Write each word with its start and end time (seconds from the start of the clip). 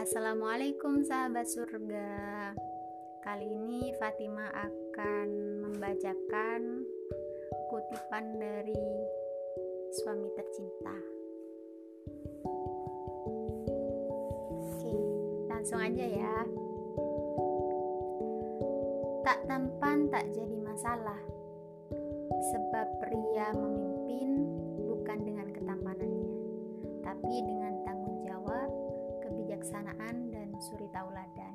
Assalamualaikum 0.00 1.04
sahabat 1.04 1.44
surga. 1.44 2.08
Kali 3.20 3.52
ini 3.52 3.92
Fatima 4.00 4.48
akan 4.48 5.28
membacakan 5.60 6.88
kutipan 7.68 8.40
dari 8.40 8.80
suami 9.92 10.32
tercinta. 10.32 10.96
Oke, 14.56 14.94
langsung 15.52 15.84
aja 15.84 16.06
ya. 16.08 16.48
Tak 19.20 19.44
tampan 19.52 20.08
tak 20.08 20.32
jadi 20.32 20.56
masalah. 20.64 21.20
Sebab 22.56 23.04
pria 23.04 23.52
memimpin 23.52 24.48
bukan 24.80 25.28
dengan 25.28 25.52
ketampanannya 25.52 26.32
Tapi 27.04 27.34
dengan 27.44 27.59
kebijaksanaan 29.60 30.32
dan 30.32 30.48
suri 30.56 30.88
tauladan. 30.88 31.52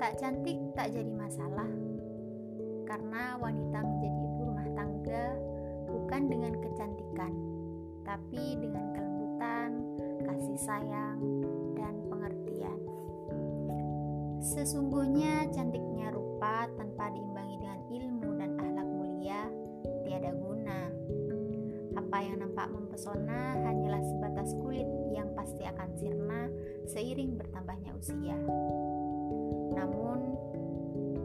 Tak 0.00 0.16
cantik 0.16 0.56
tak 0.72 0.88
jadi 0.96 1.12
masalah, 1.12 1.68
karena 2.88 3.36
wanita 3.36 3.84
menjadi 3.84 4.16
ibu 4.16 4.40
rumah 4.48 4.68
tangga 4.72 5.36
bukan 5.92 6.22
dengan 6.32 6.56
kecantikan, 6.56 7.32
tapi 8.00 8.56
dengan 8.56 8.96
kelembutan, 8.96 9.70
kasih 10.24 10.56
sayang, 10.56 11.20
dan 11.76 12.00
pengertian. 12.08 12.80
Sesungguhnya 14.40 15.52
cantiknya 15.52 16.16
rupa 16.16 16.21
yang 22.22 22.38
nampak 22.38 22.70
mempesona 22.70 23.58
hanyalah 23.66 24.02
sebatas 24.06 24.54
kulit 24.62 24.86
yang 25.10 25.34
pasti 25.34 25.66
akan 25.66 25.90
sirna 25.98 26.46
seiring 26.86 27.34
bertambahnya 27.34 27.90
usia. 27.98 28.38
Namun, 29.74 30.20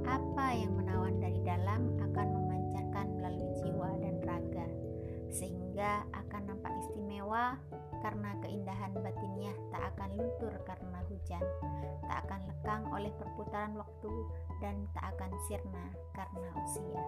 apa 0.08 0.48
yang 0.58 0.74
menawan 0.74 1.22
dari 1.22 1.38
dalam 1.46 1.94
akan 2.02 2.28
memancarkan 2.34 3.08
melalui 3.22 3.50
jiwa 3.62 3.90
dan 4.02 4.16
raga, 4.26 4.68
sehingga 5.30 6.02
akan 6.16 6.42
nampak 6.50 6.74
istimewa 6.82 7.62
karena 8.02 8.32
keindahan 8.42 8.94
batinnya 8.98 9.54
tak 9.70 9.94
akan 9.94 10.10
luntur 10.18 10.54
karena 10.66 11.00
hujan, 11.12 11.46
tak 12.10 12.18
akan 12.26 12.42
lekang 12.50 12.84
oleh 12.90 13.12
perputaran 13.20 13.74
waktu, 13.78 14.14
dan 14.64 14.90
tak 14.98 15.14
akan 15.18 15.32
sirna 15.46 15.86
karena 16.16 16.50
usia. 16.66 17.04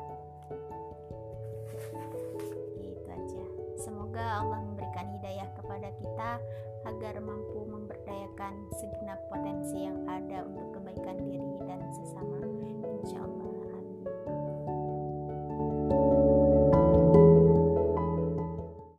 Semoga 4.20 4.44
Allah 4.44 4.60
memberikan 4.68 5.08
hidayah 5.16 5.48
kepada 5.56 5.90
kita 5.96 6.32
agar 6.92 7.24
mampu 7.24 7.64
memberdayakan 7.72 8.68
segenap 8.76 9.16
potensi 9.32 9.88
yang 9.88 9.96
ada 10.12 10.44
untuk 10.44 10.76
kebaikan 10.76 11.24
diri 11.24 11.56
dan 11.64 11.80
sesama. 11.96 12.39